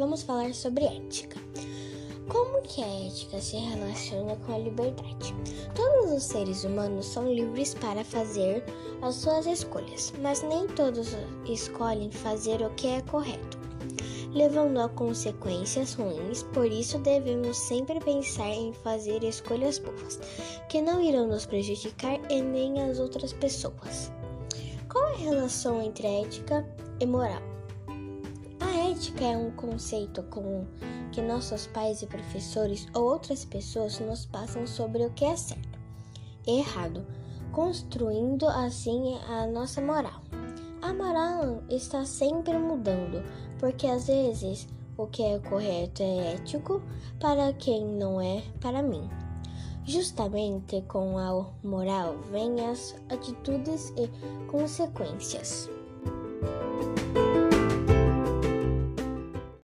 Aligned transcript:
vamos 0.00 0.22
falar 0.22 0.54
sobre 0.54 0.86
ética. 0.86 1.38
Como 2.26 2.62
que 2.62 2.82
a 2.82 3.06
ética 3.06 3.38
se 3.38 3.56
relaciona 3.56 4.34
com 4.36 4.54
a 4.54 4.58
liberdade? 4.58 5.34
Todos 5.74 6.10
os 6.10 6.22
seres 6.22 6.64
humanos 6.64 7.04
são 7.04 7.30
livres 7.30 7.74
para 7.74 8.02
fazer 8.02 8.64
as 9.02 9.16
suas 9.16 9.46
escolhas, 9.46 10.12
mas 10.22 10.42
nem 10.42 10.66
todos 10.68 11.14
escolhem 11.46 12.10
fazer 12.10 12.62
o 12.62 12.70
que 12.70 12.86
é 12.86 13.02
correto, 13.02 13.58
levando 14.32 14.80
a 14.80 14.88
consequências 14.88 15.92
ruins. 15.92 16.44
Por 16.44 16.66
isso, 16.66 16.98
devemos 16.98 17.58
sempre 17.58 18.00
pensar 18.00 18.48
em 18.48 18.72
fazer 18.72 19.22
escolhas 19.22 19.78
boas, 19.78 20.18
que 20.70 20.80
não 20.80 21.02
irão 21.02 21.26
nos 21.26 21.44
prejudicar 21.44 22.18
e 22.30 22.40
nem 22.40 22.80
as 22.80 22.98
outras 22.98 23.34
pessoas. 23.34 24.10
Qual 24.90 25.04
a 25.04 25.16
relação 25.16 25.82
entre 25.82 26.06
ética 26.06 26.66
e 27.00 27.06
moral? 27.06 27.59
Ética 29.00 29.24
é 29.24 29.34
um 29.34 29.50
conceito 29.52 30.22
comum 30.24 30.66
que 31.10 31.22
nossos 31.22 31.66
pais 31.68 32.02
e 32.02 32.06
professores 32.06 32.86
ou 32.92 33.04
outras 33.04 33.46
pessoas 33.46 33.98
nos 33.98 34.26
passam 34.26 34.66
sobre 34.66 35.02
o 35.06 35.10
que 35.12 35.24
é 35.24 35.34
certo 35.36 35.78
e 36.46 36.58
errado, 36.58 37.06
construindo 37.50 38.46
assim 38.46 39.18
a 39.26 39.46
nossa 39.46 39.80
moral. 39.80 40.20
A 40.82 40.92
moral 40.92 41.62
está 41.70 42.04
sempre 42.04 42.58
mudando, 42.58 43.24
porque 43.58 43.86
às 43.86 44.06
vezes 44.06 44.68
o 44.98 45.06
que 45.06 45.22
é 45.22 45.38
correto 45.38 46.02
é 46.02 46.34
ético 46.34 46.82
para 47.18 47.54
quem 47.54 47.82
não 47.82 48.20
é 48.20 48.42
para 48.60 48.82
mim. 48.82 49.08
Justamente 49.86 50.82
com 50.82 51.16
a 51.16 51.46
moral 51.66 52.18
vêm 52.30 52.66
as 52.66 52.94
atitudes 53.08 53.94
e 53.96 54.10
consequências. 54.46 55.70